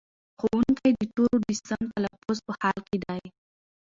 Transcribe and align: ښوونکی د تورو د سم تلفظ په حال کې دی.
ښوونکی 0.39 0.89
د 0.99 1.01
تورو 1.15 1.37
د 1.45 1.47
سم 1.67 1.81
تلفظ 1.93 2.37
په 2.45 2.51
حال 2.61 2.77
کې 2.87 2.97
دی. 3.05 3.21